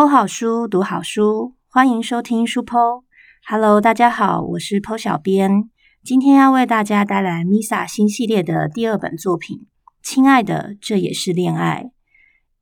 [0.00, 3.02] 剖好书，读好书，欢迎收听书剖。
[3.46, 5.68] Hello，大家好，我是剖小编，
[6.02, 9.66] 今天要为大家带来 Misa 新系列的第二本作品。
[10.02, 11.90] 亲爱的，这也是恋爱。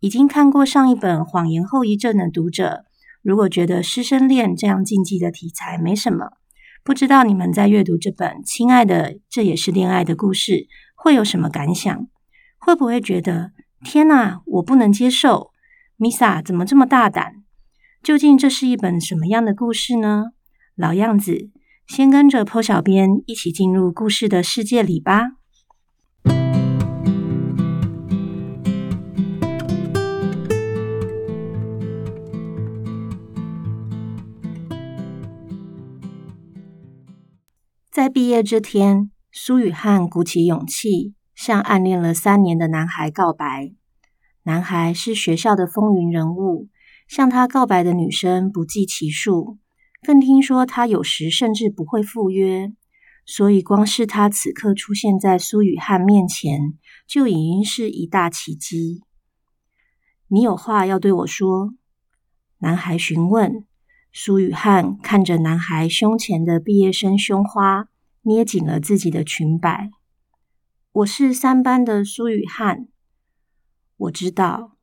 [0.01, 2.87] 已经看过上一本《谎言后遗症》的读者，
[3.23, 6.31] 如果觉得师生恋这样禁忌的题材没什么，
[6.83, 10.67] 不知道你们在阅读这本《亲爱的，这也是恋爱》的故事
[10.97, 12.09] 会有什么感想？
[12.59, 13.53] 会不会觉得
[13.85, 15.53] 天哪，我不能接受
[16.01, 17.43] 米萨怎么这么大胆？
[18.05, 20.27] 究竟这是一本什么样的故事呢？
[20.77, 21.51] 老样子，
[21.89, 25.33] 先跟着坡小编一起进入故事的世界里吧。
[37.91, 43.73] 在毕业这天，苏雨汉鼓起勇气向暗恋了三年的男孩告白。
[44.49, 46.71] 男孩是学校的风云人物，
[47.07, 49.59] 向他告白的女生不计其数，
[50.03, 52.73] 更听说他有时甚至不会赴约。
[53.27, 59.03] 所以，光是他此刻出现在苏雨汉面前，就已经是一大奇迹。
[60.29, 61.75] 你有话要对我说？
[62.61, 63.67] 男孩询问。
[64.15, 67.89] 苏雨汉看着男孩胸前的毕业生胸花，
[68.23, 69.91] 捏紧了自己的裙摆。
[70.93, 72.89] 我是三班的苏雨汉，
[73.99, 74.77] 我知道。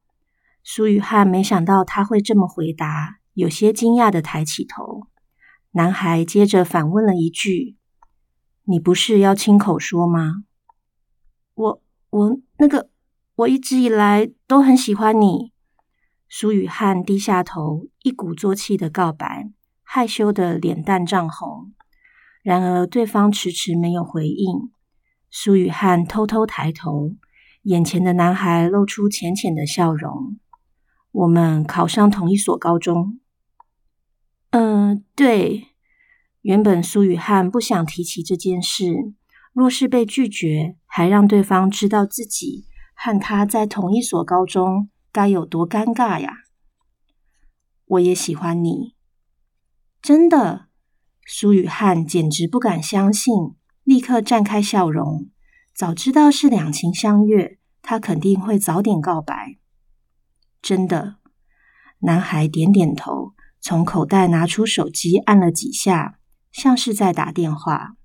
[0.63, 5.07] 苏雨汉没想到他会这么回答，有些惊讶的抬起头。
[5.71, 7.77] 男孩接着反问了一句
[8.63, 10.43] ：“你不是要亲口说吗？”
[11.53, 12.89] 我我那个，
[13.35, 15.51] 我一直以来都很喜欢你。
[16.27, 19.51] 苏雨汉低下头，一鼓作气的告白，
[19.83, 21.73] 害羞的脸蛋涨红。
[22.41, 24.71] 然而对方迟迟没有回应。
[25.29, 27.11] 苏雨汉偷偷抬头，
[27.65, 30.39] 眼前的男孩露出浅浅的笑容。
[31.11, 33.19] 我们考上同一所高中。
[34.51, 35.69] 嗯，对。
[36.41, 39.13] 原本苏雨汉不想提起这件事，
[39.51, 44.89] 若是被拒绝，还让对方知道自己和他在同一所高中。
[45.11, 46.43] 该有多尴尬呀！
[47.85, 48.95] 我也喜欢你，
[50.01, 50.67] 真的。
[51.25, 53.33] 苏雨汉简直不敢相信，
[53.83, 55.31] 立刻绽开笑容。
[55.75, 59.57] 早知道是两情相悦，他肯定会早点告白。
[60.61, 61.17] 真的，
[61.99, 66.17] 男孩点点头，从口袋拿出手机，按了几下，
[66.49, 67.97] 像是在打电话。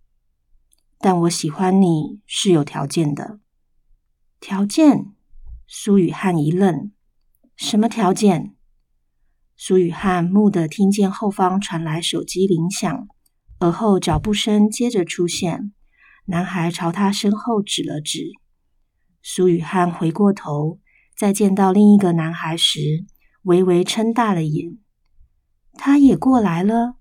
[0.98, 3.38] 但我喜欢你是有条件的。
[4.40, 5.12] 条件？
[5.68, 6.90] 苏雨汉一愣。
[7.54, 8.56] 什么条件？
[9.56, 13.06] 苏雨汉蓦地听见后方传来手机铃响，
[13.60, 15.72] 而后脚步声接着出现。
[16.26, 18.30] 男孩朝他身后指了指。
[19.22, 20.78] 苏雨汉回过头，
[21.16, 23.04] 在见到另一个男孩时，
[23.42, 24.78] 微微撑大了眼。
[25.74, 26.96] 他也过来了。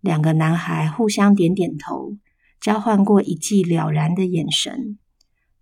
[0.00, 2.16] 两个男孩互相点点头，
[2.60, 4.98] 交换过一记了然的眼神。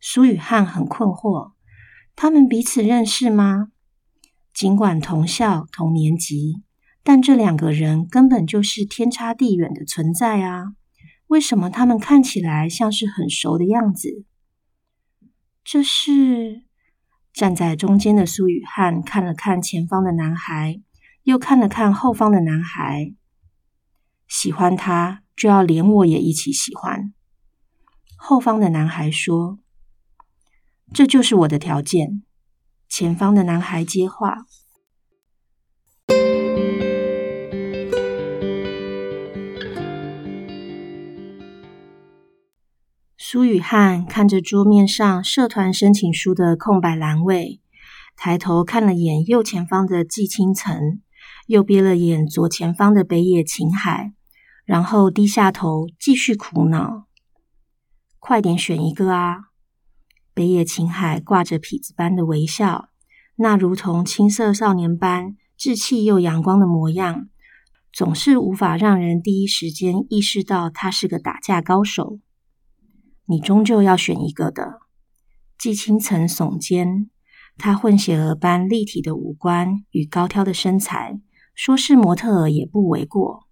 [0.00, 1.52] 苏雨汉很困惑：
[2.16, 3.68] 他们彼此认识吗？
[4.52, 6.62] 尽管同校同年级，
[7.02, 10.74] 但这两个人根本就是天差地远的存在啊！
[11.32, 14.26] 为什么他们看起来像是很熟的样子？
[15.64, 16.64] 这是
[17.32, 20.82] 站在中间的苏雨汉看了看前方的男孩，
[21.22, 23.14] 又看了看后方的男孩。
[24.28, 27.14] 喜欢他，就要连我也一起喜欢。
[28.18, 29.58] 后方的男孩说
[30.92, 32.22] ：“这就是我的条件。”
[32.90, 34.44] 前方的男孩接话
[43.32, 47.62] ：“苏雨汉看着桌面上社团申请书的空白栏位，
[48.14, 51.00] 抬头看了眼右前方的季青层，
[51.46, 54.12] 又瞥了眼左前方的北野晴海，
[54.66, 57.06] 然后低下头继续苦恼：
[58.18, 59.44] 快点选一个啊！”
[60.34, 62.90] 北野晴海挂着痞子般的微笑，
[63.36, 67.28] 那如同青涩少年般稚气又阳光的模样，
[67.90, 72.18] 总是无法让人第一时间意识到他是个打架高手。
[73.26, 74.80] 你终究要选一个的。
[75.58, 77.08] 季青层耸肩，
[77.56, 81.20] 他混血儿般立体的五官与高挑的身材，
[81.54, 83.46] 说是模特儿也不为过。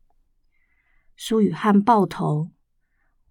[1.16, 2.50] 苏雨汉抱头：“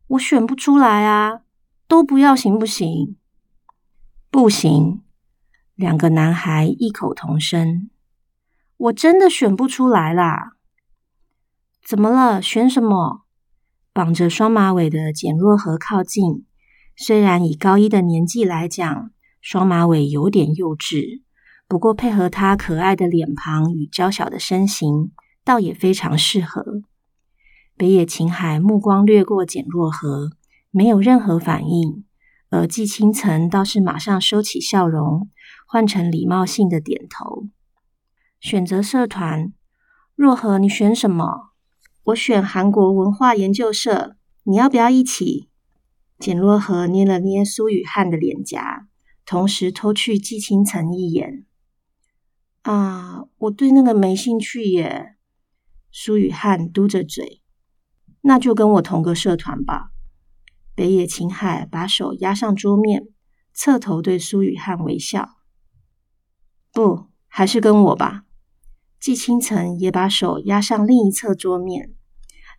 [0.07, 1.41] 我选不出来啊，
[1.87, 3.17] 都不要行不行？”
[4.31, 5.01] 不行，
[5.75, 7.89] 两个男孩异口同声
[8.77, 10.53] ：“我真的选不出来啦！”
[11.83, 12.39] 怎么了？
[12.39, 13.25] 选什么？
[13.99, 16.45] 绑着双马尾的简若和靠近。
[16.95, 19.11] 虽然以高一的年纪来讲，
[19.41, 21.21] 双马尾有点幼稚，
[21.67, 25.11] 不过配合他可爱的脸庞与娇小的身形，
[25.43, 26.63] 倒也非常适合。
[27.75, 30.29] 北野晴海目光掠过简若河，
[30.71, 32.05] 没有任何反应，
[32.49, 35.29] 而季清晨倒是马上收起笑容，
[35.67, 37.49] 换成礼貌性的点头。
[38.39, 39.51] 选择社团，
[40.15, 41.48] 若河，你选什么？
[42.09, 45.49] 我选韩国文化研究社，你要不要一起？
[46.17, 48.87] 简若河捏了捏苏雨汉的脸颊，
[49.25, 51.45] 同时偷去季清晨一眼。
[52.63, 55.17] 啊，我对那个没兴趣耶。
[55.91, 57.41] 苏雨汉嘟着嘴，
[58.21, 59.91] 那就跟我同个社团吧。
[60.73, 63.07] 北野晴海把手压上桌面，
[63.53, 65.29] 侧头对苏雨汉微笑。
[66.71, 68.23] 不，还是跟我吧。
[68.99, 71.95] 季清晨也把手压上另一侧桌面，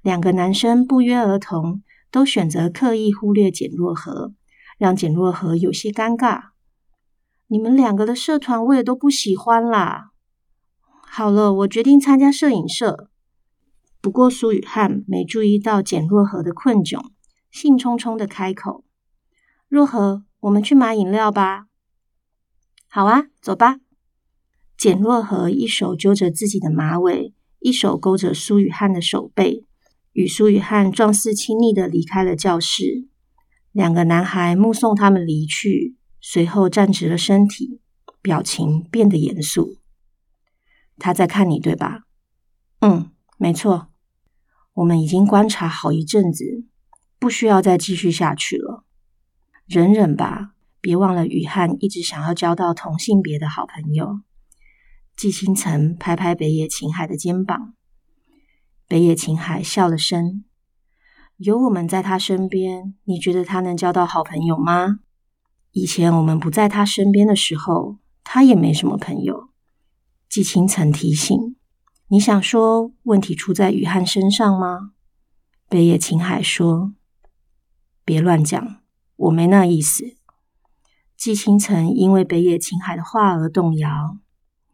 [0.03, 4.33] 两个男生不约而同，都选择刻意忽略简若河，
[4.79, 6.51] 让简若河有些尴尬。
[7.49, 10.11] 你们两个的社团我也都不喜欢啦。
[11.03, 13.11] 好了，我决定参加摄影社。
[14.01, 17.11] 不过苏雨汉没注意到简若河的困窘，
[17.51, 18.85] 兴冲冲的开口
[19.69, 21.67] ：“若河，我们去买饮料吧。
[22.89, 23.77] ”“好啊，走吧。”
[24.79, 29.67] 简若河一手揪着自己的马尾，一手勾着苏雨汉的手背，
[30.13, 33.09] 与苏雨汉壮士亲昵的离开了教室。
[33.73, 35.97] 两个男孩目送他们离去。
[36.23, 37.81] 随后站直了身体，
[38.21, 39.79] 表情变得严肃。
[40.99, 42.03] 他在看你，对吧？
[42.81, 43.89] 嗯，没错。
[44.75, 46.67] 我们已经观察好一阵子，
[47.19, 48.85] 不需要再继续下去了。
[49.67, 50.53] 忍忍吧，
[50.83, 54.21] 别忘了雨汉一直想要交到同性别的好朋友。
[55.17, 57.75] 季星辰拍拍北野晴海的肩膀，
[58.91, 60.45] 北野晴海笑了声
[61.39, 64.99] ：“有我们在他身边，你觉得他能交到好朋友吗？”
[65.71, 69.51] 以前我们不在他身边的时候，他也没什么朋友。
[70.29, 71.55] 季青曾提醒
[72.11, 74.91] ：“你想说问题出在雨汉身上吗？”
[75.71, 76.93] 北野晴海说
[78.05, 78.79] ：“别乱讲，
[79.15, 80.17] 我没那意思。”
[81.17, 84.19] 季青曾因为北野晴海的话而动摇：“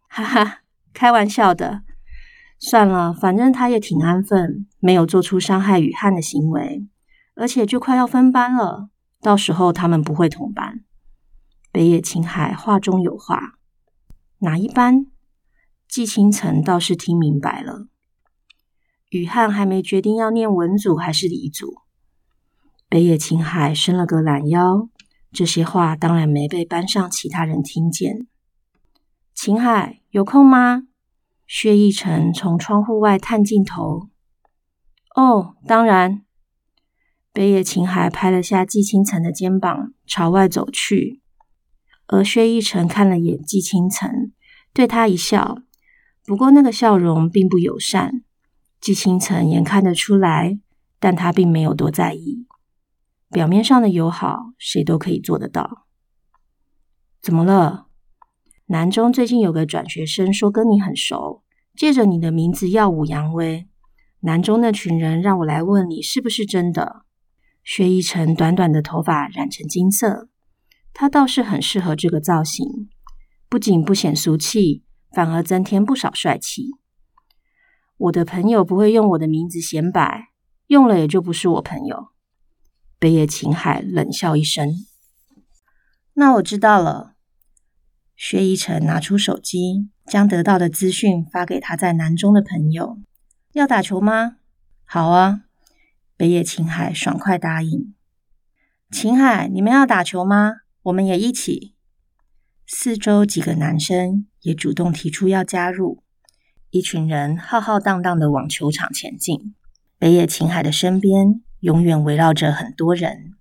[0.08, 0.60] 哈哈，
[0.94, 1.82] 开玩笑的。
[2.58, 6.86] 算了，反正他也挺安分，没有做出伤害雨汉的行为，
[7.34, 8.88] 而且就快要分班了，
[9.20, 10.80] 到时候他们不会同班。”
[11.70, 13.58] 北野晴海话中有话，
[14.38, 15.06] 哪一班？
[15.86, 17.88] 季清晨倒是听明白了。
[19.10, 21.82] 雨汉还没决定要念文组还是理组。
[22.88, 24.88] 北野晴海伸了个懒腰，
[25.30, 28.26] 这些话当然没被班上其他人听见。
[29.34, 30.84] 晴海有空吗？
[31.46, 34.08] 薛逸晨从窗户外探进头。
[35.14, 36.22] 哦，当然。
[37.32, 41.20] 北野晴海拍了下季清晨的肩膀，朝外走去。
[42.06, 44.32] 而薛逸晨看了眼季清晨，
[44.72, 45.58] 对他一笑，
[46.24, 48.22] 不过那个笑容并不友善。
[48.80, 50.58] 季清晨也看得出来，
[50.98, 52.46] 但他并没有多在意。
[53.28, 55.86] 表面上的友好，谁都可以做得到。
[57.20, 57.85] 怎么了？
[58.68, 61.44] 南中最近有个转学生说跟你很熟，
[61.76, 63.68] 借着你的名字耀武扬威。
[64.20, 67.04] 南中那群人让我来问你，是不是真的？
[67.62, 70.28] 薛一成短短的头发染成金色。
[70.92, 72.88] 他倒是很适合这个造型，
[73.48, 76.70] 不仅不显俗气，反而增添不少帅气。
[77.98, 80.30] 我的朋友不会用我的名字显摆，
[80.66, 82.08] 用了也就不是我朋友。
[82.98, 84.68] 北野晴海冷笑一声
[86.14, 87.12] ：“那我知道了。”
[88.16, 92.98] 薛一晨拿出手机，将得到的资讯发给他在南中的朋友
[93.52, 94.38] ：“要打球吗
[94.84, 95.42] ？”“好啊。”
[96.16, 97.94] 北野晴海爽快答应。
[98.90, 100.54] “晴海，你们要打球吗？”
[100.84, 101.74] 我们也一起。
[102.66, 106.02] 四周几个男生也主动提出要加入，
[106.70, 109.54] 一群人浩浩荡荡的往球场前进。
[109.98, 113.34] 北野晴海的身边永远围绕着很多人，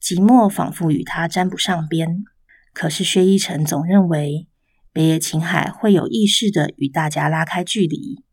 [0.00, 2.24] 寂寞仿佛与他沾不上边。
[2.72, 4.48] 可是薛一成总认为
[4.92, 8.24] 北野晴海会有意识的与大家拉开距离。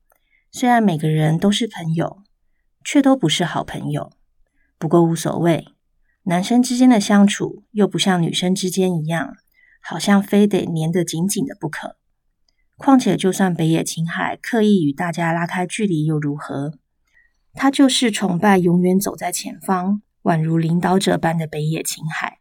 [0.51, 2.23] 虽然每个人都是朋友，
[2.83, 4.11] 却都不是好朋友。
[4.77, 5.67] 不过无所谓。
[6.29, 9.33] 男生之间的相处又不像女生之间一样，
[9.81, 11.95] 好像非得黏得紧紧的不可。
[12.75, 16.73] 况且，就算北野晴海刻意与大家拉开距离又如何？
[17.53, 22.39] 他就是崇拜永远走在前方、宛如领导者般的北野晴海。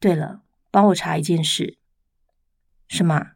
[0.00, 1.78] 对了，帮我查一件事。
[2.88, 3.32] 什么？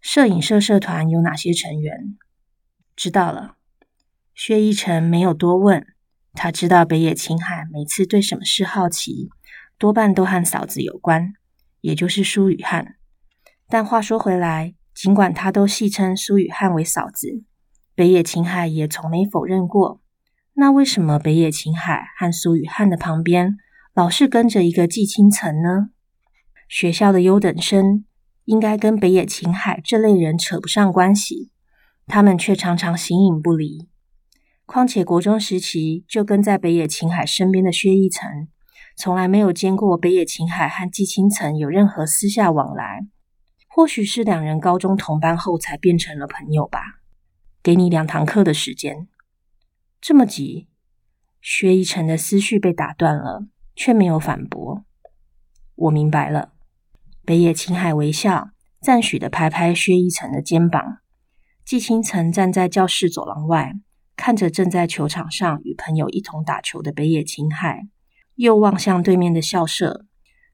[0.00, 2.16] 摄影社社团有哪些成员？
[2.94, 3.56] 知道了。
[4.34, 5.86] 薛一晨没有多问。
[6.34, 9.28] 他知道北野晴海每次对什么事好奇，
[9.76, 11.32] 多半都和嫂子有关，
[11.80, 12.94] 也就是舒雨汉。
[13.68, 17.42] 但话说回来，尽管他都戏称苏雨汉为嫂子，
[17.96, 20.00] 北野晴海也从没否认过。
[20.54, 23.56] 那为什么北野晴海和苏雨汉的旁边
[23.94, 25.90] 老是跟着一个季清层呢？
[26.68, 28.04] 学校的优等生
[28.44, 31.50] 应该跟北野晴海这类人扯不上关系，
[32.06, 33.88] 他们却常常形影不离。
[34.66, 38.48] 况且国中时期就跟在北野晴海身边的薛一成，
[38.96, 43.06] 从来没有见过北野晴海和季清层有任何私下往来。
[43.66, 47.00] 或许是两人高中同班后才变成了朋友吧。
[47.62, 49.08] 给你两堂课的时间，
[50.00, 50.68] 这么急？
[51.40, 54.84] 薛一成的思绪被打断了，却没有反驳。
[55.76, 56.52] 我明白了。
[57.28, 61.00] 北野晴海微笑，赞许的拍拍薛一成的肩膀。
[61.62, 63.74] 季清晨站在教室走廊外。
[64.16, 67.86] 看着正在球场上与朋友一同打球的北野晴海，
[68.36, 70.06] 又望向对面的校舍，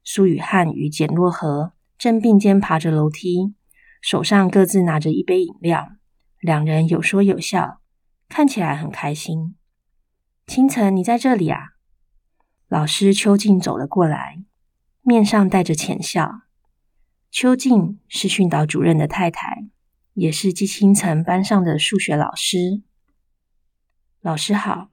[0.03, 3.55] 苏雨汉与简若河正并肩爬着楼梯，
[4.01, 5.93] 手上各自拿着一杯饮料，
[6.41, 7.79] 两人有说有笑，
[8.27, 9.55] 看起来很开心。
[10.45, 11.69] 清晨，你在这里啊？
[12.67, 14.43] 老师邱静走了过来，
[15.03, 16.41] 面上带着浅笑。
[17.35, 19.65] 邱静是训导主任的太太，
[20.13, 22.81] 也是季清晨班上的数学老师。
[24.21, 24.87] 老师好，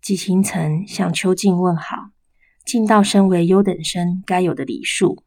[0.00, 2.10] 季清晨向邱静问好，
[2.64, 5.24] 尽到身为优等生该有的礼数。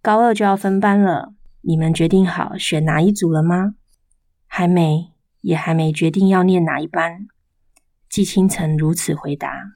[0.00, 3.74] 高二就要分班了，你们决定好选哪一组了吗？
[4.46, 7.26] 还没，也还没决定要念哪一班。
[8.08, 9.74] 季清晨如此回答。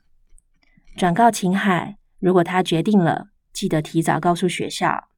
[0.97, 5.11] 转告秦海，如果他决定了，记得提早告诉学校。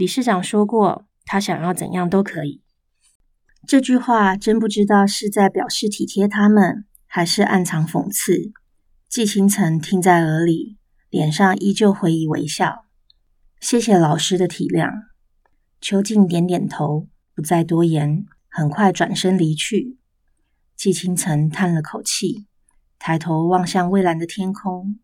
[0.00, 2.62] 理事长说过，他想要怎样都可以。
[3.66, 8.50] 这句话真不知道是在表示体贴他们，还是暗藏讽刺。
[9.10, 10.78] 季清晨听在耳里，
[11.10, 12.86] 脸上依旧回以微笑。
[13.60, 14.90] 谢谢老师的体谅。
[15.82, 19.98] 邱静点点头，不再多言，很快转身离去。
[20.74, 22.46] 季清晨叹了口气，
[22.98, 24.98] 抬头望向蔚蓝的天空，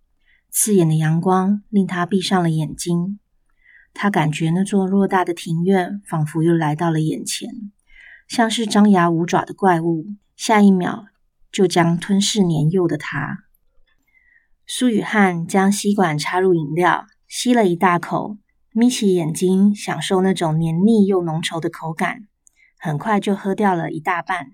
[0.51, 3.21] 刺眼的阳光令他闭上了眼睛。
[3.97, 7.51] 他感觉那座偌大的庭院仿佛又来到了眼前。
[8.29, 10.05] 像是张牙舞爪的怪物，
[10.37, 11.07] 下一秒
[11.51, 13.45] 就将吞噬年幼的他。
[14.67, 18.37] 苏雨汉将吸管插入饮料，吸了一大口，
[18.73, 22.27] 眯起眼睛享受那种黏腻又浓稠的口感，
[22.79, 24.53] 很快就喝掉了一大半。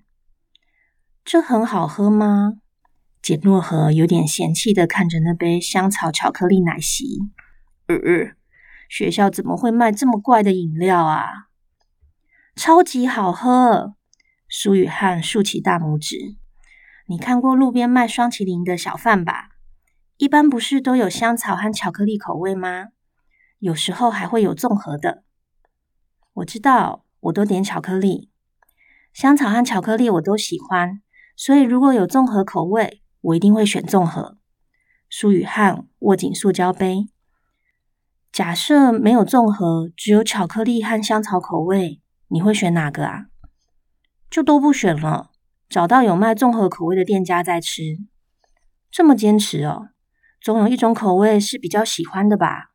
[1.24, 2.54] 这很好喝吗？
[3.22, 7.20] 简若河有点嫌弃的看着那杯香草巧克力奶昔。
[7.86, 8.32] 呃呃，
[8.92, 11.46] 学校怎么会卖这么怪的饮料啊？
[12.54, 13.94] 超级好喝！
[14.50, 16.36] 苏雨汉竖起大拇指。
[17.06, 19.48] 你看过路边卖双麒麟的小贩吧？
[20.18, 22.88] 一般不是都有香草和巧克力口味吗？
[23.60, 25.24] 有时候还会有综合的。
[26.34, 28.30] 我知道，我都点巧克力。
[29.14, 31.00] 香草和巧克力我都喜欢，
[31.34, 34.36] 所以如果有综合口味，我一定会选综合。
[35.08, 37.06] 苏雨汉握紧塑胶杯。
[38.32, 42.00] 假设没有综合，只有巧克力和香草口味。
[42.28, 43.26] 你会选哪个啊？
[44.30, 45.30] 就都不选了，
[45.68, 47.98] 找到有卖综合口味的店家再吃。
[48.90, 49.90] 这么坚持哦，
[50.40, 52.70] 总有一种口味是比较喜欢的吧？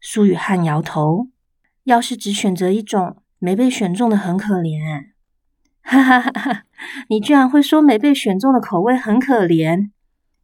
[0.00, 1.28] 苏雨汉摇头。
[1.82, 5.12] 要是只选择一种，没被选中的很可怜。
[5.82, 6.62] 哈哈哈哈！
[7.10, 9.90] 你居然会说没被选中的口味很可怜？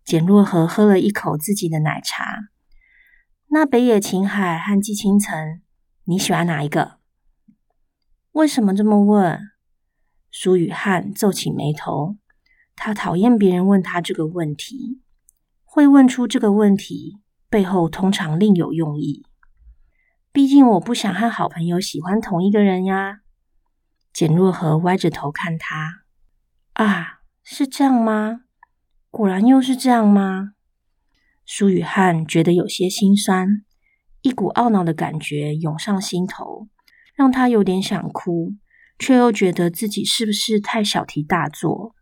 [0.04, 2.50] 简若河喝了一口自己的奶茶。
[3.52, 5.60] 那北野晴海和季清晨，
[6.04, 7.00] 你喜欢哪一个？
[8.30, 9.40] 为什么这么问？
[10.30, 12.16] 苏雨汉皱起眉头。
[12.76, 15.02] 他讨厌别人问他这个问题。
[15.64, 19.26] 会问出这个问题，背后通常另有用意。
[20.30, 23.22] 毕竟我不想和好朋友喜欢同一个人呀。
[24.12, 26.04] 简若河歪着头看他。
[26.74, 28.42] 啊，是这样吗？
[29.10, 30.52] 果然又是这样吗？
[31.52, 33.64] 苏雨汉觉得有些心酸，
[34.22, 36.68] 一股懊恼的感觉涌上心头。
[37.16, 38.54] 让他有点想哭，
[39.00, 41.96] 却又觉得自己是不是太小题大做。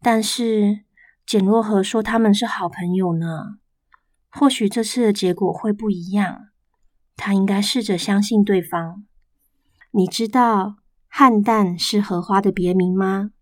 [0.00, 0.84] 但是
[1.26, 3.58] 简若河说他们是好朋友呢，
[4.30, 6.50] 或许这次的结果会不一样。
[7.16, 9.04] 他应该试着相信对方。
[9.90, 10.76] 你知道
[11.08, 13.32] 汉淡是荷花的别名吗？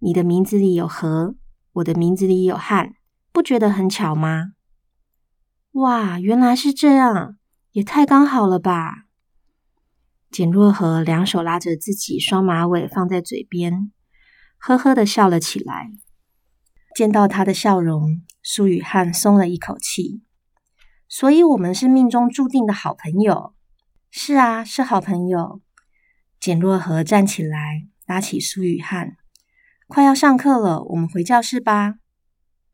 [0.00, 1.36] 你的名字里有荷，
[1.74, 2.94] 我的名字里有汉，
[3.32, 4.50] 不觉得很巧吗？
[5.74, 7.36] 哇，原来是这样，
[7.72, 9.06] 也太刚好了吧！
[10.30, 13.90] 简若河两手拉着自己双马尾放在嘴边，
[14.56, 15.90] 呵呵的笑了起来。
[16.94, 20.22] 见到他的笑容，苏雨汉松了一口气。
[21.08, 23.52] 所以，我们是命中注定的好朋友。
[24.12, 25.60] 是啊，是好朋友。
[26.38, 29.16] 简若河站起来，拉起苏雨汉
[29.88, 31.96] ：“快要上课了，我们回教室吧。”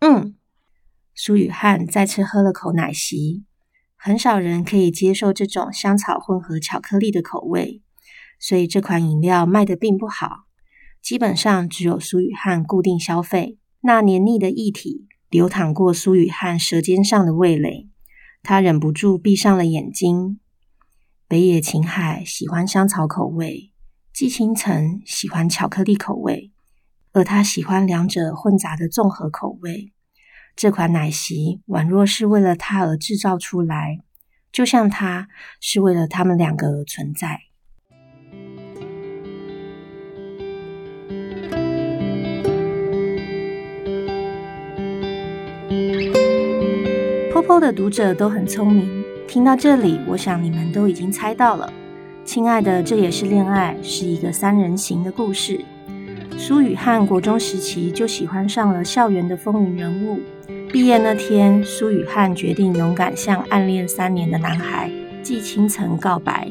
[0.00, 0.37] 嗯。
[1.23, 3.45] 苏雨翰再次喝了口奶昔。
[3.95, 7.83] 很少人可以接受这种香草混合巧克力的口味，
[8.39, 10.47] 所以这款饮料卖的并不好。
[11.03, 13.59] 基本上只有苏雨翰固定消费。
[13.83, 17.91] 那黏腻的液体流淌过苏雨翰舌尖上的味蕾，
[18.43, 20.41] 他忍不住闭上了眼睛。
[21.29, 23.71] 北野晴海喜欢香草口味，
[24.15, 26.50] 季清晨喜欢巧克力口味，
[27.12, 29.93] 而他喜欢两者混杂的综合口味。
[30.57, 34.00] 这款奶昔宛若是为了他而制造出来，
[34.52, 35.28] 就像他
[35.61, 37.40] 是为了他们两个而存在。
[47.33, 51.73] 坡坡的读者都很聪明，听到这里，我想你们都已经猜到了。
[52.23, 55.64] 亲爱的，这也是恋爱，是一个三人行的故事。
[56.37, 60.21] 苏雨汉国中时期就喜欢上了校园的风云人物。
[60.73, 64.89] 毕业那天，苏雨翰决定勇敢向暗恋三年的男孩
[65.21, 66.49] 季清晨告白。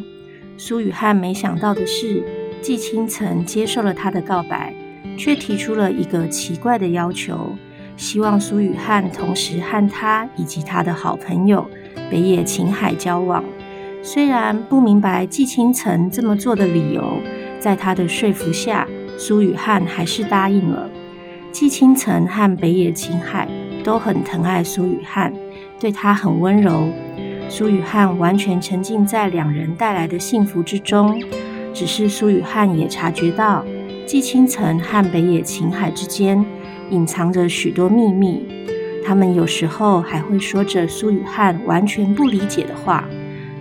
[0.58, 2.22] 苏雨翰没想到的是，
[2.62, 4.76] 季清晨接受了他的告白，
[5.18, 7.56] 却提出了一个奇怪的要求。
[7.96, 11.66] 希望苏雨翰同时和他以及他的好朋友
[12.12, 13.42] 北野晴海交往。
[14.04, 17.14] 虽然不明白季清晨这么做的理由，
[17.58, 18.86] 在他的说服下，
[19.18, 20.90] 苏雨翰还是答应了。
[21.52, 23.49] 季清晨和北野晴海
[23.90, 25.34] 都很疼爱苏雨汉，
[25.80, 26.88] 对他很温柔。
[27.50, 31.20] 苏雨汉完全沉浸在两人带来的幸福之中。
[31.74, 33.66] 只是苏雨汉也察觉到，
[34.06, 36.46] 季清晨和北野晴海之间。
[36.92, 38.46] 隐藏着许多秘密，
[39.04, 43.10] 他们有时候还会说着苏雨汉完全不理解的话，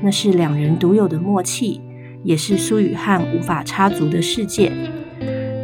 [0.02, 1.80] 那是两人独有的默契，
[2.22, 4.70] 也是苏雨汉无法插足的世界。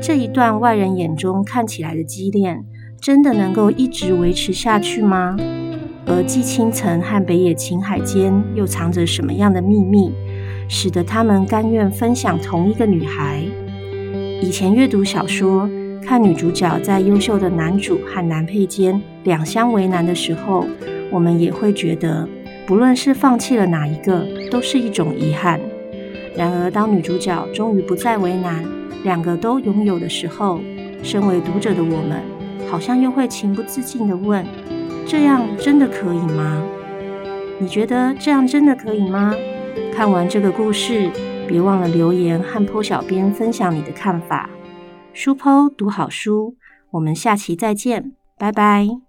[0.00, 2.64] 这一段外人眼中看起来的激恋，
[3.04, 5.36] 真的能够一直维持下去吗？
[6.06, 10.10] 而季清晨和北野晴海间又藏着什么样的秘密，
[10.70, 13.44] 使得他们甘愿分享同一个女孩？
[14.40, 15.68] 以前阅读小说。
[16.02, 20.66] 看女主角在优秀的男主和男配间两相为难的时候，
[21.10, 22.26] 我们也会觉得，
[22.66, 25.60] 不论是放弃了哪一个，都是一种遗憾。
[26.34, 28.64] 然而，当女主角终于不再为难，
[29.02, 30.60] 两个都拥有的时候，
[31.02, 32.20] 身为读者的我们，
[32.74, 34.44] 好像又会情不自禁地问：
[35.06, 36.60] 这样真的可以吗？
[37.60, 39.32] 你觉得这样真的可以吗？
[39.94, 41.08] 看完这个故事，
[41.46, 44.50] 别忘了留言和 PO 小编分享你的看法。
[45.12, 46.56] 书剖读好书，
[46.90, 49.03] 我们下期再见，拜拜。